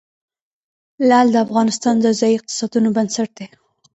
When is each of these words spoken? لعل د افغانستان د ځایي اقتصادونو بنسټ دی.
لعل 1.07 1.27
د 1.31 1.37
افغانستان 1.45 1.95
د 2.01 2.07
ځایي 2.19 2.35
اقتصادونو 2.37 2.89
بنسټ 2.95 3.29
دی. 3.37 3.47